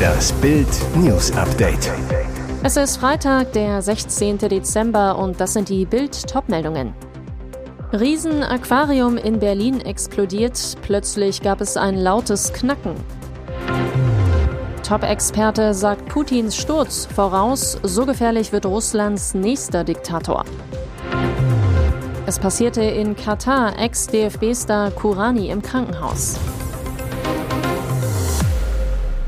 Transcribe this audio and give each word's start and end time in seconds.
Das 0.00 0.32
Bild 0.32 0.68
News 0.96 1.30
Update. 1.36 1.90
Es 2.62 2.76
ist 2.76 2.96
Freitag, 2.96 3.52
der 3.52 3.80
16. 3.80 4.36
Dezember 4.38 5.16
und 5.16 5.40
das 5.40 5.52
sind 5.52 5.68
die 5.68 5.86
Bild 5.86 6.28
Topmeldungen. 6.28 6.92
Riesenaquarium 7.92 9.16
in 9.16 9.38
Berlin 9.38 9.80
explodiert, 9.80 10.76
plötzlich 10.82 11.40
gab 11.40 11.60
es 11.60 11.76
ein 11.76 11.96
lautes 11.96 12.52
Knacken. 12.52 12.94
Top-Experte 14.82 15.72
sagt 15.72 16.08
Putins 16.08 16.56
Sturz 16.56 17.06
voraus, 17.06 17.78
so 17.82 18.04
gefährlich 18.04 18.52
wird 18.52 18.66
Russlands 18.66 19.34
nächster 19.34 19.84
Diktator. 19.84 20.44
Es 22.26 22.38
passierte 22.38 22.82
in 22.82 23.14
Katar, 23.14 23.78
Ex-DFB-Star 23.78 24.90
Kurani 24.90 25.48
im 25.48 25.62
Krankenhaus. 25.62 26.38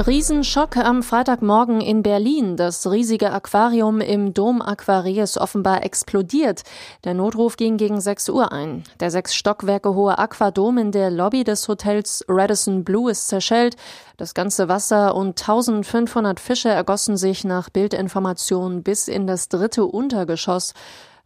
Riesenschock 0.07 0.77
am 0.77 1.03
Freitagmorgen 1.03 1.81
in 1.81 2.05
Berlin. 2.05 2.57
Das 2.57 2.89
riesige 2.89 3.33
Aquarium 3.33 4.01
im 4.01 4.33
Dom 4.33 4.63
Aquarie 4.63 5.19
ist 5.19 5.39
offenbar 5.39 5.83
explodiert. 5.83 6.63
Der 7.03 7.15
Notruf 7.15 7.57
ging 7.57 7.77
gegen 7.79 8.01
6 8.01 8.29
Uhr 8.29 8.53
ein. 8.53 8.85
Der 9.01 9.11
sechs 9.11 9.35
Stockwerke 9.35 9.95
hohe 9.95 10.17
Aquadom 10.17 10.79
in 10.79 10.93
der 10.93 11.11
Lobby 11.11 11.43
des 11.43 11.67
Hotels 11.67 12.25
Radisson 12.29 12.85
Blue 12.85 13.11
ist 13.11 13.27
zerschellt. 13.27 13.77
Das 14.17 14.35
ganze 14.35 14.69
Wasser 14.69 15.17
und 15.17 15.41
1500 15.41 16.39
Fische 16.39 16.69
ergossen 16.69 17.17
sich 17.17 17.43
nach 17.43 17.69
Bildinformationen 17.69 18.85
bis 18.85 19.09
in 19.09 19.27
das 19.27 19.49
dritte 19.49 19.85
Untergeschoss. 19.85 20.75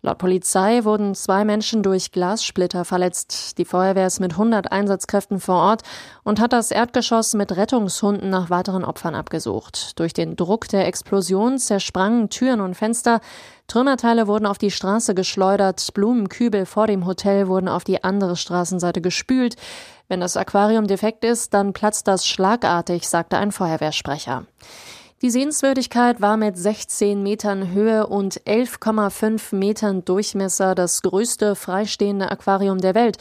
Laut 0.04 0.18
Polizei 0.18 0.82
wurden 0.82 1.14
zwei 1.14 1.44
Menschen 1.44 1.84
durch 1.84 2.10
Glassplitter 2.10 2.84
verletzt. 2.84 3.56
Die 3.58 3.64
Feuerwehr 3.64 4.08
ist 4.08 4.18
mit 4.18 4.32
100 4.32 4.72
Einsatzkräften 4.72 5.38
vor 5.38 5.54
Ort 5.54 5.82
und 6.24 6.40
hat 6.40 6.52
das 6.52 6.72
Erdgeschoss 6.72 7.34
mit 7.34 7.56
Rettungshunden 7.56 8.28
nach 8.28 8.50
weiteren 8.50 8.84
Opfern 8.84 9.14
abgesucht. 9.14 9.96
Durch 10.00 10.12
den 10.12 10.34
Druck 10.34 10.66
der 10.66 10.88
Explosion 10.88 11.56
zersprangen 11.56 12.30
Türen 12.30 12.60
und 12.60 12.74
Fenster. 12.74 13.20
Trümmerteile 13.68 14.26
wurden 14.26 14.46
auf 14.46 14.58
die 14.58 14.72
Straße 14.72 15.14
geschleudert. 15.14 15.94
Blumenkübel 15.94 16.66
vor 16.66 16.88
dem 16.88 17.06
Hotel 17.06 17.46
wurden 17.46 17.68
auf 17.68 17.84
die 17.84 18.02
andere 18.02 18.34
Straßenseite 18.34 19.02
gespült. 19.02 19.54
Wenn 20.08 20.18
das 20.18 20.36
Aquarium 20.36 20.88
defekt 20.88 21.24
ist, 21.24 21.54
dann 21.54 21.72
platzt 21.72 22.08
das 22.08 22.26
schlagartig, 22.26 23.08
sagte 23.08 23.36
ein 23.36 23.52
Feuerwehrsprecher. 23.52 24.46
Die 25.22 25.30
Sehenswürdigkeit 25.30 26.20
war 26.20 26.36
mit 26.36 26.58
16 26.58 27.22
Metern 27.22 27.70
Höhe 27.70 28.08
und 28.08 28.40
11,5 28.40 29.54
Metern 29.54 30.04
Durchmesser 30.04 30.74
das 30.74 31.00
größte 31.00 31.54
freistehende 31.54 32.28
Aquarium 32.28 32.78
der 32.78 32.96
Welt. 32.96 33.18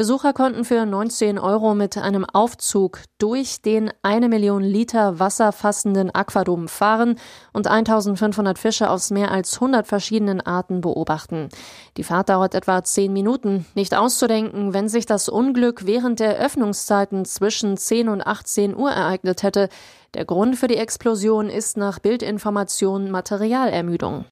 Besucher 0.00 0.32
konnten 0.32 0.64
für 0.64 0.86
19 0.86 1.38
Euro 1.38 1.74
mit 1.74 1.98
einem 1.98 2.24
Aufzug 2.24 3.00
durch 3.18 3.60
den 3.60 3.90
eine 4.00 4.30
Million 4.30 4.62
Liter 4.62 5.18
Wasser 5.18 5.52
fassenden 5.52 6.10
Aquadom 6.10 6.68
fahren 6.68 7.16
und 7.52 7.66
1500 7.66 8.58
Fische 8.58 8.88
aus 8.88 9.10
mehr 9.10 9.30
als 9.30 9.56
100 9.56 9.86
verschiedenen 9.86 10.40
Arten 10.40 10.80
beobachten. 10.80 11.50
Die 11.98 12.02
Fahrt 12.02 12.30
dauert 12.30 12.54
etwa 12.54 12.82
10 12.82 13.12
Minuten. 13.12 13.66
Nicht 13.74 13.94
auszudenken, 13.94 14.72
wenn 14.72 14.88
sich 14.88 15.04
das 15.04 15.28
Unglück 15.28 15.84
während 15.84 16.18
der 16.18 16.38
Öffnungszeiten 16.38 17.26
zwischen 17.26 17.76
10 17.76 18.08
und 18.08 18.26
18 18.26 18.74
Uhr 18.74 18.90
ereignet 18.90 19.42
hätte. 19.42 19.68
Der 20.14 20.24
Grund 20.24 20.56
für 20.56 20.66
die 20.66 20.78
Explosion 20.78 21.50
ist 21.50 21.76
nach 21.76 21.98
Bildinformationen 21.98 23.10
Materialermüdung. 23.10 24.24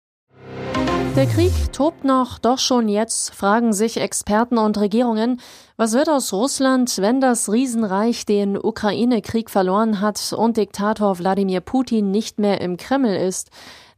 Der 1.18 1.26
Krieg 1.26 1.72
tobt 1.72 2.04
noch, 2.04 2.38
doch 2.38 2.60
schon 2.60 2.88
jetzt 2.88 3.34
fragen 3.34 3.72
sich 3.72 3.96
Experten 3.96 4.56
und 4.56 4.78
Regierungen, 4.78 5.40
was 5.76 5.92
wird 5.92 6.08
aus 6.08 6.32
Russland, 6.32 6.96
wenn 6.98 7.20
das 7.20 7.50
Riesenreich 7.50 8.24
den 8.24 8.56
Ukraine-Krieg 8.56 9.50
verloren 9.50 10.00
hat 10.00 10.32
und 10.32 10.56
Diktator 10.56 11.18
Wladimir 11.18 11.60
Putin 11.60 12.12
nicht 12.12 12.38
mehr 12.38 12.60
im 12.60 12.76
Kreml 12.76 13.16
ist. 13.16 13.50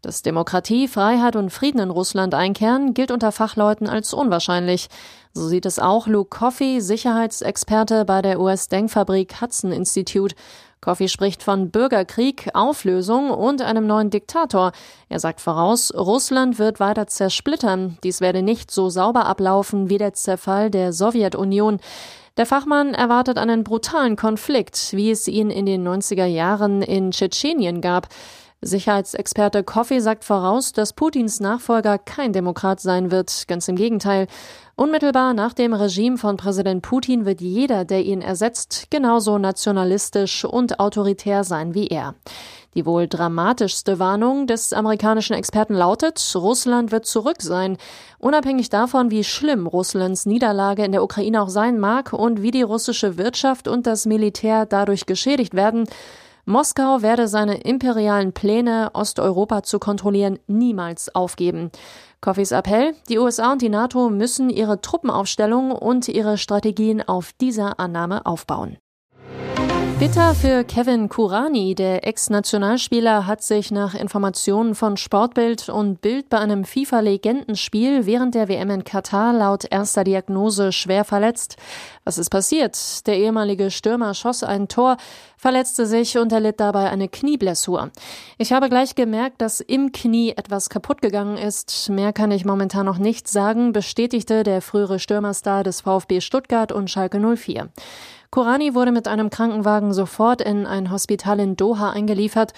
Dass 0.03 0.23
Demokratie, 0.23 0.89
Freiheit 0.89 1.37
und 1.37 1.51
Frieden 1.51 1.81
in 1.81 1.91
Russland 1.91 2.35
einkehren, 2.35 2.95
gilt 2.95 3.11
unter 3.11 3.33
Fachleuten 3.33 3.87
als 3.87 4.15
unwahrscheinlich. 4.15 4.89
So 5.35 5.47
sieht 5.47 5.67
es 5.67 5.79
auch 5.79 6.07
Luke 6.07 6.31
Coffey, 6.31 6.81
Sicherheitsexperte 6.81 8.07
bei 8.07 8.23
der 8.23 8.41
US-Denkfabrik 8.41 9.41
Hudson 9.43 9.73
Institute. 9.73 10.35
Coffey 10.81 11.09
spricht 11.09 11.43
von 11.43 11.71
Bürgerkrieg, 11.71 12.49
Auflösung 12.55 13.31
und 13.31 13.61
einem 13.61 13.87
neuen 13.87 14.09
Diktator. 14.09 14.73
Er 15.11 15.21
sagt 15.21 15.43
voraus, 15.43 15.93
Russland 15.95 16.59
wird 16.59 16.81
weiter 16.81 17.07
zersplittern. 17.07 17.99
Dies 18.03 18.23
werde 18.23 18.41
nicht 18.41 18.71
so 18.71 18.89
sauber 18.89 19.27
ablaufen 19.27 19.91
wie 19.91 19.99
der 19.99 20.15
Zerfall 20.15 20.71
der 20.71 20.95
Sowjetunion. 20.95 21.79
Der 22.39 22.47
Fachmann 22.47 22.95
erwartet 22.95 23.37
einen 23.37 23.65
brutalen 23.65 24.17
Konflikt, 24.17 24.93
wie 24.93 25.11
es 25.11 25.29
ihn 25.29 25.51
in 25.51 25.67
den 25.67 25.87
90er 25.87 26.25
Jahren 26.25 26.81
in 26.81 27.11
Tschetschenien 27.11 27.83
gab. 27.83 28.09
Sicherheitsexperte 28.63 29.65
Coffey 29.65 30.03
sagt 30.03 30.23
voraus, 30.23 30.73
dass 30.73 30.93
Putins 30.93 31.41
Nachfolger 31.41 31.97
kein 31.97 32.35
Demokrat 32.35 32.79
sein 32.79 33.11
wird. 33.11 33.49
Ganz 33.49 33.67
im 33.69 33.77
Gegenteil. 33.77 34.27
Unmittelbar 34.77 35.33
nach 35.33 35.55
dem 35.55 35.73
Regime 35.73 36.19
von 36.19 36.37
Präsident 36.37 36.83
Putin 36.83 37.25
wird 37.25 37.41
jeder, 37.41 37.87
der 37.87 38.05
ihn 38.05 38.21
ersetzt, 38.21 38.89
genauso 38.91 39.39
nationalistisch 39.39 40.45
und 40.45 40.79
autoritär 40.79 41.43
sein 41.43 41.75
wie 41.75 41.87
er. 41.87 42.15
Die 42.75 42.85
wohl 42.85 43.09
dramatischste 43.09 43.99
Warnung 43.99 44.47
des 44.47 44.75
amerikanischen 44.75 45.35
Experten 45.35 45.75
lautet, 45.75 46.21
Russland 46.37 46.93
wird 46.93 47.07
zurück 47.07 47.41
sein. 47.41 47.79
Unabhängig 48.19 48.69
davon, 48.69 49.11
wie 49.11 49.25
schlimm 49.25 49.67
Russlands 49.67 50.27
Niederlage 50.27 50.85
in 50.85 50.93
der 50.93 51.03
Ukraine 51.03 51.43
auch 51.43 51.49
sein 51.49 51.81
mag 51.81 52.13
und 52.13 52.43
wie 52.43 52.51
die 52.51 52.63
russische 52.63 53.17
Wirtschaft 53.17 53.69
und 53.69 53.87
das 53.87 54.05
Militär 54.05 54.67
dadurch 54.67 55.07
geschädigt 55.07 55.55
werden, 55.55 55.89
Moskau 56.45 57.03
werde 57.03 57.29
seine 57.29 57.59
imperialen 57.59 58.33
Pläne, 58.33 58.91
Osteuropa 58.95 59.63
zu 59.63 59.79
kontrollieren, 59.79 60.39
niemals 60.47 61.15
aufgeben. 61.15 61.71
Coffeys 62.21 62.53
Appell, 62.53 62.95
die 63.09 63.19
USA 63.19 63.53
und 63.53 63.63
die 63.63 63.69
NATO 63.69 64.11
müssen 64.11 64.51
ihre 64.51 64.81
Truppenaufstellung 64.81 65.73
und 65.73 66.09
ihre 66.09 66.39
Strategien 66.39 67.07
auf 67.07 67.33
dieser 67.33 67.81
Annahme 67.81 68.27
aufbauen. 68.27 68.77
Bitter 70.01 70.35
für 70.35 70.65
Kevin 70.65 71.11
Kurani. 71.11 71.75
Der 71.75 72.07
Ex-Nationalspieler 72.07 73.27
hat 73.27 73.43
sich 73.43 73.71
nach 73.71 73.95
Informationen 73.95 74.75
von 74.75 74.97
Sportbild 74.97 75.69
und 75.69 76.01
Bild 76.01 76.31
bei 76.31 76.39
einem 76.39 76.65
FIFA-Legendenspiel 76.65 78.07
während 78.07 78.35
der 78.35 78.49
WM 78.49 78.71
in 78.71 78.85
Katar 78.85 79.35
laut 79.35 79.67
erster 79.71 80.03
Diagnose 80.03 80.73
schwer 80.73 81.05
verletzt. 81.05 81.59
Was 82.05 82.17
ist 82.17 82.31
passiert? 82.31 83.07
Der 83.07 83.19
ehemalige 83.19 83.71
Stürmer 83.71 84.15
schoss 84.15 84.43
ein 84.43 84.69
Tor, 84.69 84.97
verletzte 85.37 85.85
sich 85.85 86.17
und 86.17 86.33
erlitt 86.33 86.61
dabei 86.61 86.89
eine 86.89 87.09
Knieblessur. 87.09 87.91
Ich 88.39 88.55
habe 88.55 88.71
gleich 88.71 88.95
gemerkt, 88.95 89.43
dass 89.43 89.61
im 89.61 89.93
Knie 89.93 90.31
etwas 90.31 90.71
kaputt 90.71 91.03
gegangen 91.03 91.37
ist. 91.37 91.91
Mehr 91.91 92.15
kann 92.15 92.31
ich 92.31 92.47
momentan 92.47 92.87
noch 92.87 92.99
nicht 92.99 93.29
sagen, 93.29 93.73
bestätigte 93.73 94.45
der 94.45 94.63
frühere 94.63 94.99
Stürmerstar 94.99 95.63
des 95.63 95.83
VfB 95.83 96.23
Stuttgart 96.23 96.73
und 96.73 96.91
Schalke 96.91 97.21
04. 97.21 97.69
Korani 98.31 98.77
wurde 98.77 98.93
mit 98.93 99.09
einem 99.09 99.29
Krankenwagen 99.29 99.93
sofort 99.93 100.41
in 100.41 100.65
ein 100.65 100.93
Hospital 100.93 101.41
in 101.41 101.57
Doha 101.57 101.91
eingeliefert. 101.91 102.53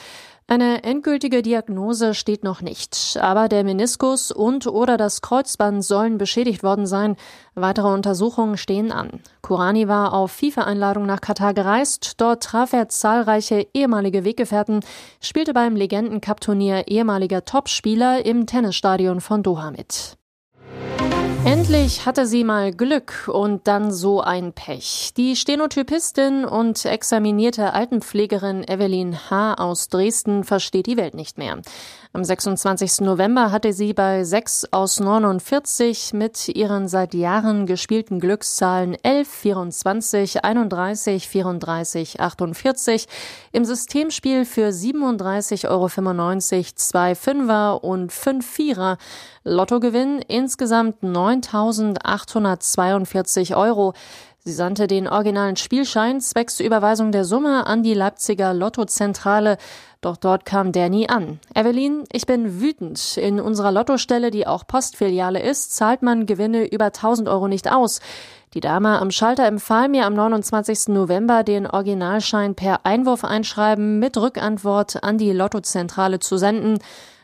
Eine 0.47 0.85
endgültige 0.85 1.41
Diagnose 1.41 2.13
steht 2.13 2.45
noch 2.45 2.61
nicht, 2.61 3.17
aber 3.19 3.49
der 3.49 3.65
Meniskus 3.65 4.31
und 4.31 4.67
oder 4.67 4.99
das 4.99 5.23
Kreuzband 5.23 5.83
sollen 5.83 6.19
beschädigt 6.19 6.63
worden 6.63 6.85
sein. 6.85 7.17
Weitere 7.55 7.89
Untersuchungen 7.89 8.59
stehen 8.59 8.93
an. 8.93 9.21
Kurani 9.41 9.89
war 9.89 10.13
auf 10.13 10.33
FIFA-Einladung 10.33 11.07
nach 11.07 11.23
Katar 11.23 11.55
gereist. 11.55 12.21
Dort 12.21 12.43
traf 12.43 12.75
er 12.75 12.91
zahlreiche 12.91 13.67
ehemalige 13.73 14.25
Weggefährten, 14.25 14.81
spielte 15.23 15.55
beim 15.55 15.75
Legenden-Cup-Turnier 15.75 16.89
ehemaliger 16.89 17.47
Topspieler 17.47 18.27
im 18.27 18.45
Tennisstadion 18.45 19.23
von 19.23 19.43
Doha 19.43 19.71
mit. 19.71 20.19
Endlich 21.45 22.07
hatte 22.07 22.25
sie 22.25 22.45
mal 22.45 22.73
Glück 22.73 23.29
und 23.29 23.67
dann 23.67 23.91
so 23.91 24.21
ein 24.21 24.53
Pech. 24.53 25.13
Die 25.17 25.35
Stenotypistin 25.35 26.45
und 26.45 26.85
examinierte 26.85 27.73
Altenpflegerin 27.73 28.63
Evelyn 28.69 29.29
H. 29.29 29.55
aus 29.55 29.89
Dresden 29.89 30.45
versteht 30.45 30.87
die 30.87 30.97
Welt 30.97 31.15
nicht 31.15 31.39
mehr. 31.39 31.59
Am 32.15 32.25
26. 32.25 33.01
November 33.01 33.51
hatte 33.53 33.73
sie 33.73 33.95
bei 33.95 34.23
6 34.23 34.69
aus 34.71 35.01
49 35.01 36.13
mit 36.13 36.47
ihren 36.49 36.87
seit 36.87 37.15
Jahren 37.15 37.65
gespielten 37.65 38.21
Glückszahlen 38.21 38.99
11, 39.03 39.29
24, 39.29 40.45
31, 40.45 41.27
34, 41.27 42.21
48 42.21 43.09
im 43.53 43.65
Systemspiel 43.65 44.45
für 44.45 44.69
37,95 44.69 45.69
Euro 45.71 45.89
zwei 46.77 47.15
Fünfer 47.15 47.83
und 47.83 48.13
fünf 48.13 48.47
Vierer 48.47 48.99
Lottogewinn 49.45 50.21
insgesamt 50.29 51.03
9.842 51.41 53.57
Euro. 53.57 53.95
Sie 54.45 54.53
sandte 54.53 54.89
den 54.89 55.07
originalen 55.07 55.57
Spielschein 55.57 56.21
zwecks 56.21 56.59
Überweisung 56.59 57.13
der 57.13 57.25
Summe 57.25 57.67
an 57.67 57.85
die 57.85 57.95
Leipziger 57.95 58.53
Lottozentrale. 58.53 59.57
Doch 60.01 60.17
dort 60.17 60.45
kam 60.45 60.73
der 60.73 60.91
nie 60.91 61.09
an. 61.09 61.39
Evelyn, 61.55 62.03
ich 62.11 62.27
bin 62.27 62.61
wütend. 62.61 63.17
In 63.17 63.39
unserer 63.39 63.71
Lottostelle, 63.71 64.33
die 64.33 64.49
auch 64.49 64.67
Postfiliale 64.67 65.41
ist, 65.41 65.77
zahlt 65.77 66.03
man 66.03 66.27
Gewinne 66.27 66.67
über 66.67 66.87
1000 66.87 67.29
Euro 67.29 67.47
nicht 67.47 67.71
aus. 67.71 68.01
Die 68.55 68.61
Dame 68.61 69.01
am 69.01 69.13
Schalter 69.13 69.47
empfahl 69.47 69.89
mir 69.89 70.07
am 70.07 70.15
29. 70.15 70.89
November, 70.89 71.45
den 71.45 71.69
Originalschein 71.69 72.57
per 72.57 72.85
Einwurf 72.85 73.25
einschreiben 73.25 74.01
mit 74.01 74.19
Rückantwort 74.19 75.05
an 75.05 75.19
die 75.19 75.33
Lottozentrale 75.33 76.19
zu 76.19 76.37
senden. 76.37 76.81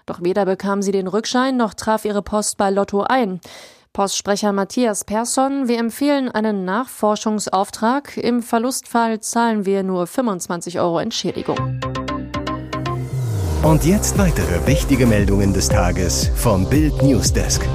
Doch 0.07 0.23
weder 0.23 0.47
bekam 0.47 0.83
sie 0.83 0.93
den 0.93 1.09
Rückschein 1.09 1.57
noch 1.57 1.75
traf 1.75 2.05
ihre 2.05 2.23
Post 2.23 2.57
bei 2.57 2.71
Lotto 2.71 3.03
ein. 3.03 3.41
Postsprecher 3.93 4.53
Matthias 4.53 5.05
Persson, 5.05 5.69
wir 5.69 5.79
empfehlen 5.79 6.31
einen 6.31 6.65
Nachforschungsauftrag. 6.65 8.17
Im 8.17 8.43
Verlustfall 8.43 9.21
zahlen 9.21 9.65
wir 9.67 9.83
nur 9.83 10.07
25 10.07 10.79
Euro 10.79 10.99
Entschädigung. 11.01 11.81
Und 13.63 13.85
jetzt 13.85 14.17
weitere 14.19 14.67
wichtige 14.67 15.07
Meldungen 15.07 15.53
des 15.53 15.69
Tages 15.69 16.31
vom 16.37 16.69
Bild 16.69 17.03
Newsdesk. 17.03 17.67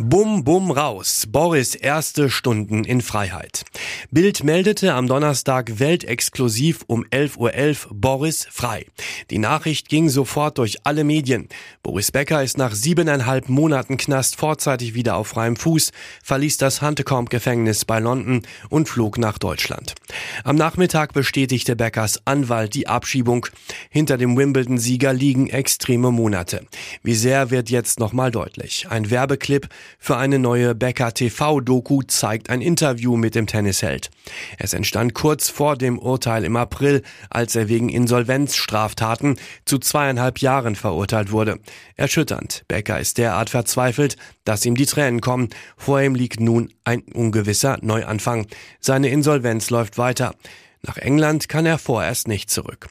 Bum, 0.00 0.44
bum, 0.44 0.70
raus. 0.70 1.24
Boris 1.28 1.74
erste 1.74 2.30
Stunden 2.30 2.84
in 2.84 3.00
Freiheit. 3.00 3.64
Bild 4.12 4.44
meldete 4.44 4.94
am 4.94 5.08
Donnerstag 5.08 5.80
weltexklusiv 5.80 6.84
um 6.86 7.04
11.11 7.06 7.36
Uhr 7.38 7.50
.11 7.50 7.86
Boris 7.90 8.46
frei. 8.48 8.86
Die 9.30 9.38
Nachricht 9.38 9.88
ging 9.88 10.08
sofort 10.08 10.58
durch 10.58 10.86
alle 10.86 11.02
Medien. 11.02 11.48
Boris 11.82 12.12
Becker 12.12 12.44
ist 12.44 12.58
nach 12.58 12.76
siebeneinhalb 12.76 13.48
Monaten 13.48 13.96
Knast 13.96 14.36
vorzeitig 14.36 14.94
wieder 14.94 15.16
auf 15.16 15.26
freiem 15.26 15.56
Fuß, 15.56 15.90
verließ 16.22 16.58
das 16.58 16.80
Huntecombe-Gefängnis 16.80 17.84
bei 17.84 17.98
London 17.98 18.42
und 18.70 18.88
flog 18.88 19.18
nach 19.18 19.38
Deutschland. 19.38 19.96
Am 20.44 20.54
Nachmittag 20.54 21.12
bestätigte 21.12 21.74
Beckers 21.74 22.22
Anwalt 22.24 22.74
die 22.74 22.86
Abschiebung. 22.86 23.46
Hinter 23.90 24.16
dem 24.16 24.36
Wimbledon-Sieger 24.36 25.12
liegen 25.12 25.50
extreme 25.50 26.12
Monate. 26.12 26.64
Wie 27.02 27.16
sehr 27.16 27.50
wird 27.50 27.68
jetzt 27.68 27.98
nochmal 27.98 28.30
deutlich. 28.30 28.86
Ein 28.88 29.10
Werbeclip 29.10 29.68
für 29.98 30.16
eine 30.16 30.38
neue 30.38 30.74
Becker 30.74 31.14
TV-Doku 31.14 32.02
zeigt 32.02 32.50
ein 32.50 32.60
Interview 32.60 33.16
mit 33.16 33.34
dem 33.34 33.46
Tennisheld. 33.46 34.10
Es 34.58 34.72
entstand 34.72 35.14
kurz 35.14 35.48
vor 35.48 35.76
dem 35.76 35.98
Urteil 35.98 36.44
im 36.44 36.56
April, 36.56 37.02
als 37.30 37.56
er 37.56 37.68
wegen 37.68 37.88
Insolvenzstraftaten 37.88 39.38
zu 39.64 39.78
zweieinhalb 39.78 40.38
Jahren 40.40 40.76
verurteilt 40.76 41.32
wurde. 41.32 41.58
Erschütternd. 41.96 42.64
Becker 42.68 43.00
ist 43.00 43.18
derart 43.18 43.50
verzweifelt, 43.50 44.16
dass 44.44 44.64
ihm 44.64 44.76
die 44.76 44.86
Tränen 44.86 45.20
kommen. 45.20 45.48
Vor 45.76 46.00
ihm 46.00 46.14
liegt 46.14 46.40
nun 46.40 46.72
ein 46.84 47.02
ungewisser 47.02 47.78
Neuanfang. 47.82 48.46
Seine 48.80 49.08
Insolvenz 49.08 49.70
läuft 49.70 49.98
weiter. 49.98 50.34
Nach 50.82 50.96
England 50.96 51.48
kann 51.48 51.66
er 51.66 51.78
vorerst 51.78 52.28
nicht 52.28 52.50
zurück. 52.50 52.88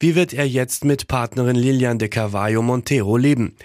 Wie 0.00 0.14
wird 0.14 0.32
er 0.32 0.46
jetzt 0.46 0.84
mit 0.84 1.08
Partnerin 1.08 1.56
Lilian 1.56 1.98
de 1.98 2.08
Carvalho 2.08 2.62
Montero 2.62 3.16
leben? 3.16 3.56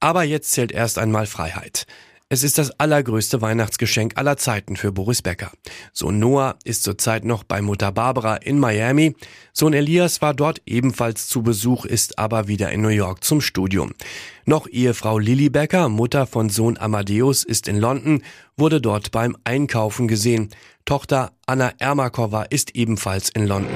Aber 0.00 0.24
jetzt 0.24 0.50
zählt 0.50 0.72
erst 0.72 0.98
einmal 0.98 1.26
Freiheit. 1.26 1.86
Es 2.28 2.42
ist 2.42 2.58
das 2.58 2.72
allergrößte 2.80 3.40
Weihnachtsgeschenk 3.40 4.14
aller 4.16 4.36
Zeiten 4.36 4.74
für 4.74 4.90
Boris 4.90 5.22
Becker. 5.22 5.52
Sohn 5.92 6.18
Noah 6.18 6.56
ist 6.64 6.82
zurzeit 6.82 7.24
noch 7.24 7.44
bei 7.44 7.62
Mutter 7.62 7.92
Barbara 7.92 8.34
in 8.34 8.58
Miami. 8.58 9.14
Sohn 9.52 9.72
Elias 9.72 10.20
war 10.22 10.34
dort 10.34 10.60
ebenfalls 10.66 11.28
zu 11.28 11.44
Besuch, 11.44 11.84
ist 11.84 12.18
aber 12.18 12.48
wieder 12.48 12.72
in 12.72 12.82
New 12.82 12.88
York 12.88 13.22
zum 13.22 13.40
Studium. 13.40 13.92
Noch 14.44 14.66
Ehefrau 14.66 15.20
Lily 15.20 15.50
Becker, 15.50 15.88
Mutter 15.88 16.26
von 16.26 16.48
Sohn 16.48 16.76
Amadeus, 16.78 17.44
ist 17.44 17.68
in 17.68 17.78
London, 17.78 18.24
wurde 18.56 18.80
dort 18.80 19.12
beim 19.12 19.36
Einkaufen 19.44 20.08
gesehen. 20.08 20.48
Tochter 20.84 21.30
Anna 21.46 21.74
Ermakova 21.78 22.42
ist 22.42 22.74
ebenfalls 22.74 23.28
in 23.28 23.46
London. 23.46 23.72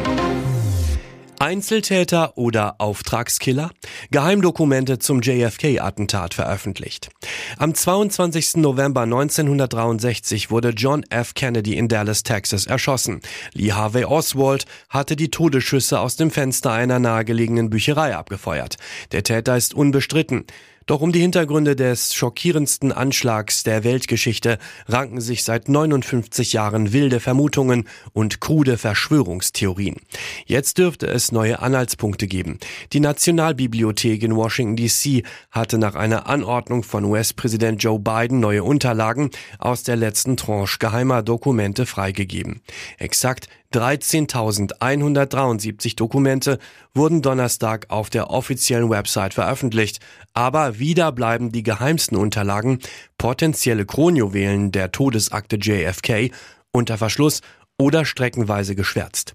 Einzeltäter 1.40 2.36
oder 2.36 2.74
Auftragskiller? 2.82 3.70
Geheimdokumente 4.10 4.98
zum 4.98 5.22
JFK-Attentat 5.22 6.34
veröffentlicht. 6.34 7.08
Am 7.56 7.74
22. 7.74 8.56
November 8.56 9.04
1963 9.04 10.50
wurde 10.50 10.68
John 10.76 11.02
F. 11.08 11.32
Kennedy 11.32 11.78
in 11.78 11.88
Dallas, 11.88 12.24
Texas 12.24 12.66
erschossen. 12.66 13.22
Lee 13.54 13.72
Harvey 13.72 14.04
Oswald 14.04 14.66
hatte 14.90 15.16
die 15.16 15.30
Todesschüsse 15.30 15.98
aus 16.00 16.16
dem 16.16 16.30
Fenster 16.30 16.72
einer 16.72 16.98
nahegelegenen 16.98 17.70
Bücherei 17.70 18.14
abgefeuert. 18.14 18.76
Der 19.12 19.22
Täter 19.22 19.56
ist 19.56 19.72
unbestritten. 19.72 20.44
Doch 20.90 21.02
um 21.02 21.12
die 21.12 21.20
Hintergründe 21.20 21.76
des 21.76 22.16
schockierendsten 22.16 22.90
Anschlags 22.90 23.62
der 23.62 23.84
Weltgeschichte 23.84 24.58
ranken 24.88 25.20
sich 25.20 25.44
seit 25.44 25.68
59 25.68 26.52
Jahren 26.52 26.92
wilde 26.92 27.20
Vermutungen 27.20 27.86
und 28.12 28.40
krude 28.40 28.76
Verschwörungstheorien. 28.76 29.98
Jetzt 30.46 30.78
dürfte 30.78 31.06
es 31.06 31.30
neue 31.30 31.60
Anhaltspunkte 31.60 32.26
geben. 32.26 32.58
Die 32.92 32.98
Nationalbibliothek 32.98 34.24
in 34.24 34.34
Washington 34.34 34.74
DC 34.74 35.22
hatte 35.52 35.78
nach 35.78 35.94
einer 35.94 36.26
Anordnung 36.26 36.82
von 36.82 37.04
US-Präsident 37.04 37.80
Joe 37.80 38.00
Biden 38.00 38.40
neue 38.40 38.64
Unterlagen 38.64 39.30
aus 39.60 39.84
der 39.84 39.94
letzten 39.94 40.36
Tranche 40.36 40.78
geheimer 40.80 41.22
Dokumente 41.22 41.86
freigegeben. 41.86 42.62
Exakt 42.98 43.46
13.173 43.72 45.94
Dokumente 45.94 46.58
wurden 46.92 47.22
Donnerstag 47.22 47.86
auf 47.88 48.10
der 48.10 48.30
offiziellen 48.30 48.90
Website 48.90 49.34
veröffentlicht, 49.34 50.00
aber 50.34 50.80
wieder 50.80 51.12
bleiben 51.12 51.52
die 51.52 51.62
geheimsten 51.62 52.16
Unterlagen, 52.16 52.80
potenzielle 53.16 53.86
Kronjuwelen 53.86 54.72
der 54.72 54.90
Todesakte 54.90 55.54
JFK, 55.56 56.32
unter 56.72 56.98
Verschluss 56.98 57.42
oder 57.78 58.04
streckenweise 58.04 58.74
geschwärzt. 58.74 59.34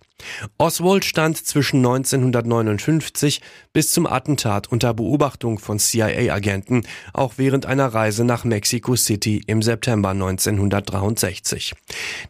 Oswald 0.57 1.05
stand 1.05 1.37
zwischen 1.37 1.77
1959 1.77 3.41
bis 3.73 3.91
zum 3.91 4.07
Attentat 4.07 4.71
unter 4.71 4.93
Beobachtung 4.93 5.59
von 5.59 5.79
CIA-Agenten, 5.79 6.85
auch 7.13 7.33
während 7.37 7.65
einer 7.65 7.87
Reise 7.87 8.23
nach 8.23 8.43
Mexico 8.43 8.95
City 8.95 9.43
im 9.47 9.61
September 9.61 10.09
1963. 10.09 11.73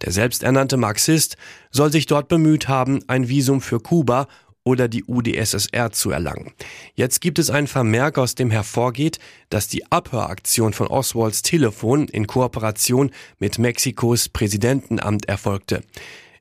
Der 0.02 0.12
selbsternannte 0.12 0.78
Marxist 0.78 1.38
soll 1.72 1.92
sich 1.92 2.06
dort 2.06 2.28
bemüht 2.28 2.68
haben, 2.68 3.02
ein 3.08 3.30
Visum 3.30 3.62
für 3.62 3.80
Kuba 3.80 4.28
oder 4.64 4.88
die 4.88 5.04
UdSSR 5.06 5.92
zu 5.92 6.10
erlangen. 6.10 6.52
Jetzt 6.96 7.22
gibt 7.22 7.38
es 7.38 7.52
einen 7.52 7.68
Vermerk, 7.68 8.18
aus 8.18 8.34
dem 8.34 8.50
hervorgeht, 8.50 9.20
dass 9.50 9.68
die 9.68 9.90
Abhöraktion 9.92 10.74
von 10.74 10.88
Oswalds 10.88 11.44
Telefon 11.44 12.08
in 12.08 12.26
Kooperation 12.26 13.12
mit 13.38 13.60
Mexikos 13.60 14.28
Präsidentenamt 14.28 15.28
erfolgte. 15.28 15.84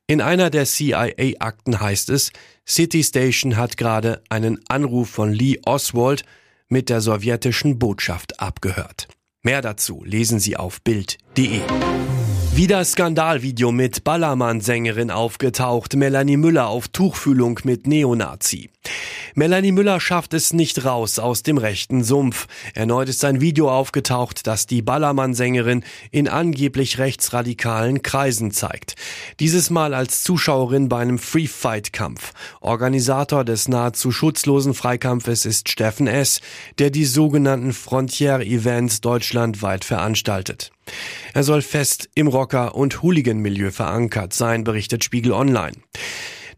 In 0.07 0.21
einer 0.21 0.51
der 0.51 0.67
CIA-Akten 0.67 1.81
heißt 1.81 2.11
es, 2.11 2.31
City 2.69 3.03
Station 3.03 3.57
hat 3.57 3.79
gerade 3.79 4.23
einen 4.29 4.61
Anruf 4.69 5.09
von 5.09 5.33
Lee 5.33 5.59
Oswald 5.65 6.25
mit 6.69 6.91
der 6.91 7.01
sowjetischen 7.01 7.79
Botschaft 7.79 8.39
abgehört. 8.39 9.09
Mehr 9.43 9.63
dazu 9.63 10.05
lesen 10.05 10.41
Sie 10.41 10.59
auf 10.59 10.83
Bild.de. 10.83 11.61
Wieder 12.57 12.85
Skandalvideo 12.85 13.73
mit 13.73 14.05
Ballermann-Sängerin 14.05 15.11
aufgetaucht, 15.11 15.97
Melanie 15.97 16.37
Müller 16.37 16.69
auf 16.69 16.87
Tuchfühlung 16.87 17.59
mit 17.65 17.89
Neonazi. 17.89 18.71
Melanie 19.35 19.73
Müller 19.73 19.99
schafft 19.99 20.35
es 20.35 20.53
nicht 20.53 20.85
raus 20.85 21.19
aus 21.19 21.43
dem 21.43 21.59
rechten 21.59 22.05
Sumpf. 22.05 22.47
Erneut 22.73 23.09
ist 23.09 23.25
ein 23.25 23.41
Video 23.41 23.73
aufgetaucht, 23.73 24.47
das 24.47 24.67
die 24.67 24.83
Ballermann-Sängerin 24.83 25.83
in 26.13 26.29
angeblich 26.29 26.99
rechtsradikalen 26.99 28.03
Kreisen 28.03 28.53
zeigt. 28.53 28.95
Dieses 29.41 29.71
Mal 29.71 29.93
als 29.93 30.23
Zuschauerin 30.23 30.89
bei 30.89 31.01
einem 31.01 31.19
Free-Fight-Kampf. 31.19 32.35
Organisator 32.61 33.45
des 33.45 33.67
nahezu 33.67 34.13
schutzlosen 34.13 34.75
Freikampfes 34.75 35.45
ist 35.45 35.71
Steffen 35.71 36.07
S., 36.07 36.41
der 36.79 36.91
die 36.91 37.05
sogenannten 37.05 37.73
Frontier-Events 37.73 39.01
deutschlandweit 39.01 39.85
veranstaltet. 39.85 40.71
Er 41.33 41.43
soll 41.43 41.63
fest 41.63 42.09
im 42.15 42.29
Rocker- 42.29 42.75
und 42.75 43.03
Hooligan-Milieu 43.03 43.71
verankert 43.71 44.33
sein, 44.33 44.65
berichtet 44.65 45.05
Spiegel 45.05 45.33
Online. 45.33 45.77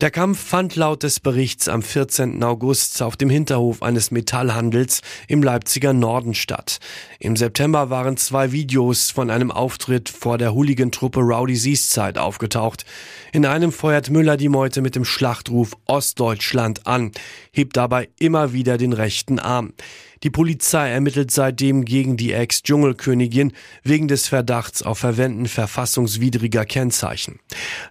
Der 0.02 0.10
Kampf 0.10 0.38
fand 0.38 0.76
laut 0.76 1.02
des 1.04 1.20
Berichts 1.20 1.68
am 1.68 1.80
14. 1.80 2.42
August 2.42 3.00
auf 3.00 3.16
dem 3.16 3.30
Hinterhof 3.30 3.82
eines 3.82 4.10
Metallhandels 4.10 5.00
im 5.26 5.42
Leipziger 5.42 5.94
Norden 5.94 6.34
statt. 6.34 6.80
Im 7.18 7.34
September 7.34 7.88
waren 7.88 8.18
zwei 8.18 8.52
Videos 8.52 9.10
von 9.10 9.30
einem 9.30 9.50
Auftritt 9.50 10.10
vor 10.10 10.36
der 10.36 10.52
Hooligan-Truppe 10.52 11.20
Rowdy 11.20 11.56
Seaszeit 11.56 12.18
aufgetaucht. 12.18 12.84
In 13.32 13.46
einem 13.46 13.72
feuert 13.72 14.10
Müller 14.10 14.36
die 14.36 14.50
Meute 14.50 14.82
mit 14.82 14.96
dem 14.96 15.06
Schlachtruf 15.06 15.72
Ostdeutschland 15.86 16.86
an, 16.86 17.12
hebt 17.50 17.78
dabei 17.78 18.10
immer 18.18 18.52
wieder 18.52 18.76
den 18.76 18.92
rechten 18.92 19.38
Arm. 19.38 19.72
Die 20.22 20.30
Polizei 20.30 20.90
ermittelt 20.90 21.30
seitdem 21.30 21.84
gegen 21.84 22.16
die 22.16 22.32
Ex-Dschungelkönigin 22.32 23.52
wegen 23.82 24.08
des 24.08 24.28
Verdachts 24.28 24.82
auf 24.82 24.98
Verwenden 24.98 25.46
verfassungswidriger 25.46 26.64
Kennzeichen. 26.64 27.38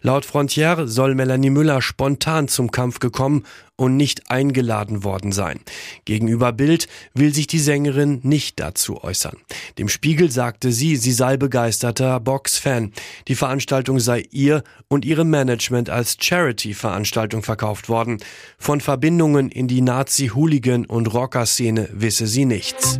Laut 0.01 0.25
Frontier 0.25 0.87
soll 0.87 1.15
Melanie 1.15 1.49
Müller 1.49 1.81
spontan 1.81 2.47
zum 2.47 2.71
Kampf 2.71 2.99
gekommen 2.99 3.43
und 3.77 3.97
nicht 3.97 4.31
eingeladen 4.31 5.03
worden 5.03 5.31
sein. 5.31 5.59
Gegenüber 6.05 6.53
Bild 6.53 6.87
will 7.13 7.33
sich 7.33 7.47
die 7.47 7.59
Sängerin 7.59 8.19
nicht 8.23 8.59
dazu 8.59 9.03
äußern. 9.03 9.37
Dem 9.77 9.89
Spiegel 9.89 10.31
sagte 10.31 10.71
sie, 10.71 10.95
sie 10.95 11.11
sei 11.11 11.37
begeisterter 11.37 12.19
Box-Fan. 12.19 12.93
Die 13.27 13.35
Veranstaltung 13.35 13.99
sei 13.99 14.23
ihr 14.31 14.63
und 14.87 15.05
ihrem 15.05 15.29
Management 15.29 15.89
als 15.89 16.17
Charity-Veranstaltung 16.19 17.43
verkauft 17.43 17.89
worden. 17.89 18.19
Von 18.57 18.81
Verbindungen 18.81 19.49
in 19.49 19.67
die 19.67 19.81
Nazi-Hooligan- 19.81 20.87
und 20.87 21.13
Rocker-Szene 21.13 21.89
wisse 21.91 22.27
sie 22.27 22.45
nichts. 22.45 22.99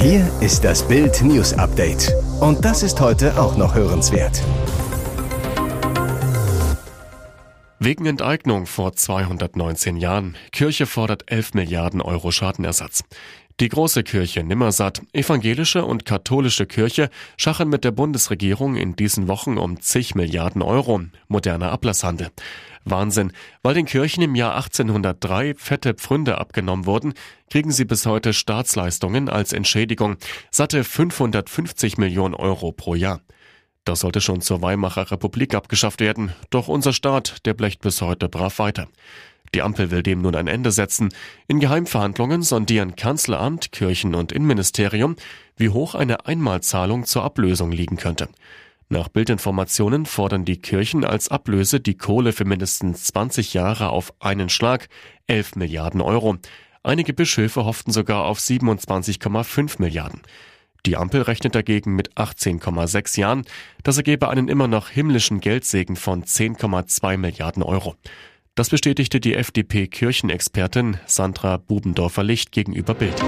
Hier 0.00 0.30
ist 0.40 0.62
das 0.62 0.86
Bild 0.86 1.22
News 1.22 1.52
Update. 1.54 2.12
Und 2.40 2.64
das 2.64 2.82
ist 2.82 3.00
heute 3.00 3.40
auch 3.40 3.56
noch 3.56 3.74
hörenswert. 3.74 4.40
Wegen 7.78 8.06
Enteignung 8.06 8.64
vor 8.64 8.94
219 8.94 9.98
Jahren. 9.98 10.34
Kirche 10.50 10.86
fordert 10.86 11.30
11 11.30 11.52
Milliarden 11.52 12.00
Euro 12.00 12.30
Schadenersatz. 12.30 13.04
Die 13.60 13.68
große 13.68 14.02
Kirche 14.02 14.42
Nimmersatt, 14.42 15.02
evangelische 15.12 15.84
und 15.84 16.06
katholische 16.06 16.64
Kirche 16.64 17.10
schachen 17.36 17.68
mit 17.68 17.84
der 17.84 17.90
Bundesregierung 17.90 18.76
in 18.76 18.96
diesen 18.96 19.28
Wochen 19.28 19.58
um 19.58 19.78
zig 19.80 20.14
Milliarden 20.14 20.62
Euro. 20.62 21.02
Moderner 21.28 21.70
Ablasshandel. 21.70 22.30
Wahnsinn. 22.86 23.32
Weil 23.62 23.74
den 23.74 23.84
Kirchen 23.84 24.22
im 24.22 24.34
Jahr 24.34 24.54
1803 24.56 25.54
fette 25.54 25.92
Pfründe 25.92 26.38
abgenommen 26.38 26.86
wurden, 26.86 27.12
kriegen 27.50 27.72
sie 27.72 27.84
bis 27.84 28.06
heute 28.06 28.32
Staatsleistungen 28.32 29.28
als 29.28 29.52
Entschädigung. 29.52 30.16
Satte 30.50 30.82
550 30.82 31.98
Millionen 31.98 32.34
Euro 32.34 32.72
pro 32.72 32.94
Jahr. 32.94 33.20
Das 33.86 34.00
sollte 34.00 34.20
schon 34.20 34.40
zur 34.40 34.62
Weimarer 34.62 35.12
Republik 35.12 35.54
abgeschafft 35.54 36.00
werden, 36.00 36.32
doch 36.50 36.66
unser 36.66 36.92
Staat, 36.92 37.46
der 37.46 37.54
blecht 37.54 37.82
bis 37.82 38.02
heute 38.02 38.28
brav 38.28 38.58
weiter. 38.58 38.88
Die 39.54 39.62
Ampel 39.62 39.92
will 39.92 40.02
dem 40.02 40.22
nun 40.22 40.34
ein 40.34 40.48
Ende 40.48 40.72
setzen. 40.72 41.10
In 41.46 41.60
Geheimverhandlungen 41.60 42.42
sondieren 42.42 42.96
Kanzleramt, 42.96 43.70
Kirchen 43.70 44.16
und 44.16 44.32
Innenministerium, 44.32 45.14
wie 45.56 45.68
hoch 45.68 45.94
eine 45.94 46.26
Einmalzahlung 46.26 47.04
zur 47.04 47.22
Ablösung 47.22 47.70
liegen 47.70 47.96
könnte. 47.96 48.28
Nach 48.88 49.06
Bildinformationen 49.06 50.04
fordern 50.04 50.44
die 50.44 50.60
Kirchen 50.60 51.04
als 51.04 51.28
Ablöse 51.28 51.78
die 51.78 51.96
Kohle 51.96 52.32
für 52.32 52.44
mindestens 52.44 53.04
20 53.04 53.54
Jahre 53.54 53.90
auf 53.90 54.12
einen 54.18 54.48
Schlag, 54.48 54.88
11 55.28 55.54
Milliarden 55.54 56.00
Euro. 56.00 56.38
Einige 56.82 57.12
Bischöfe 57.12 57.64
hofften 57.64 57.92
sogar 57.92 58.24
auf 58.24 58.40
27,5 58.40 59.80
Milliarden. 59.80 60.22
Die 60.86 60.96
Ampel 60.96 61.22
rechnet 61.22 61.56
dagegen 61.56 61.96
mit 61.96 62.14
18,6 62.14 63.18
Jahren. 63.18 63.44
Das 63.82 63.96
ergebe 63.96 64.28
einen 64.28 64.46
immer 64.46 64.68
noch 64.68 64.88
himmlischen 64.88 65.40
Geldsegen 65.40 65.96
von 65.96 66.22
10,2 66.22 67.16
Milliarden 67.16 67.64
Euro. 67.64 67.96
Das 68.54 68.70
bestätigte 68.70 69.18
die 69.18 69.34
FDP-Kirchenexpertin 69.34 70.98
Sandra 71.04 71.56
Bubendorfer-Licht 71.56 72.52
gegenüber 72.52 72.94
Bild. 72.94 73.20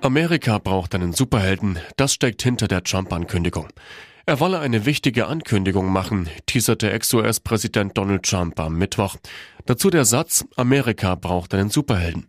Amerika 0.00 0.58
braucht 0.58 0.94
einen 0.94 1.12
Superhelden. 1.12 1.78
Das 1.98 2.14
steckt 2.14 2.42
hinter 2.42 2.68
der 2.68 2.84
Trump-Ankündigung. 2.84 3.68
Er 4.24 4.40
wolle 4.40 4.60
eine 4.60 4.86
wichtige 4.86 5.26
Ankündigung 5.26 5.92
machen, 5.92 6.30
teaserte 6.46 6.90
Ex-US-Präsident 6.90 7.98
Donald 7.98 8.22
Trump 8.22 8.58
am 8.60 8.78
Mittwoch. 8.78 9.16
Dazu 9.66 9.90
der 9.90 10.06
Satz, 10.06 10.46
Amerika 10.56 11.16
braucht 11.16 11.52
einen 11.52 11.68
Superhelden. 11.68 12.26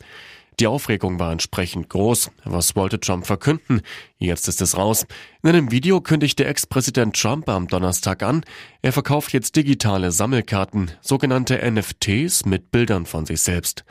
Die 0.62 0.68
Aufregung 0.68 1.18
war 1.18 1.32
entsprechend 1.32 1.90
groß. 1.90 2.30
Was 2.44 2.76
wollte 2.76 3.00
Trump 3.00 3.26
verkünden? 3.26 3.82
Jetzt 4.20 4.48
ist 4.48 4.62
es 4.62 4.78
raus. 4.78 5.08
In 5.42 5.50
einem 5.50 5.72
Video 5.72 6.02
kündigte 6.02 6.46
Ex-Präsident 6.46 7.20
Trump 7.20 7.50
am 7.50 7.68
Donnerstag 7.68 8.22
an, 8.22 8.44
er 8.84 8.94
verkauft 8.94 9.34
jetzt 9.34 9.56
digitale 9.56 10.12
Sammelkarten, 10.12 10.92
sogenannte 11.02 11.60
NFTs 11.68 12.46
mit 12.46 12.70
Bildern 12.70 13.08
von 13.08 13.26
sich 13.26 13.42
selbst. 13.42 13.86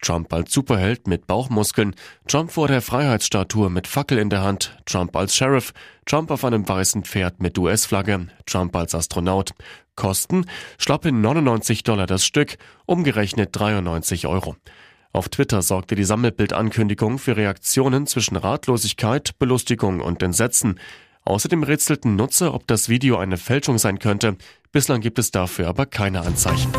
Trump 0.00 0.32
als 0.32 0.52
Superheld 0.52 1.08
mit 1.08 1.26
Bauchmuskeln, 1.26 1.96
Trump 2.28 2.52
vor 2.52 2.68
der 2.68 2.82
Freiheitsstatue 2.82 3.68
mit 3.68 3.88
Fackel 3.88 4.18
in 4.18 4.30
der 4.30 4.42
Hand, 4.42 4.78
Trump 4.86 5.16
als 5.16 5.34
Sheriff, 5.34 5.72
Trump 6.06 6.30
auf 6.30 6.44
einem 6.44 6.68
weißen 6.68 7.02
Pferd 7.02 7.42
mit 7.42 7.58
US-Flagge, 7.58 8.28
Trump 8.46 8.76
als 8.76 8.94
Astronaut. 8.94 9.54
Kosten 9.96 10.46
schlappe 10.78 11.10
99 11.10 11.82
Dollar 11.82 12.06
das 12.06 12.24
Stück, 12.24 12.58
umgerechnet 12.86 13.48
93 13.52 14.28
Euro. 14.28 14.54
Auf 15.12 15.28
Twitter 15.28 15.60
sorgte 15.60 15.94
die 15.94 16.04
Sammelbildankündigung 16.04 17.18
für 17.18 17.36
Reaktionen 17.36 18.06
zwischen 18.06 18.36
Ratlosigkeit, 18.36 19.38
Belustigung 19.38 20.00
und 20.00 20.22
Entsetzen. 20.22 20.80
Außerdem 21.24 21.62
rätselten 21.62 22.16
Nutzer, 22.16 22.54
ob 22.54 22.66
das 22.66 22.88
Video 22.88 23.18
eine 23.18 23.36
Fälschung 23.36 23.78
sein 23.78 23.98
könnte. 23.98 24.36
Bislang 24.72 25.02
gibt 25.02 25.18
es 25.18 25.30
dafür 25.30 25.68
aber 25.68 25.86
keine 25.86 26.22
Anzeichen. 26.22 26.72